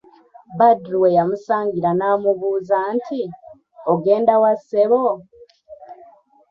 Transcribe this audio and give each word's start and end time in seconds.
Badru 0.57 0.95
we 1.03 1.09
yamusangira 1.17 1.89
n'amubuuza 1.99 2.77
nti 2.97 3.21
"ogenda 3.91 4.33
wa 4.41 4.53
ssebo?" 4.59 5.05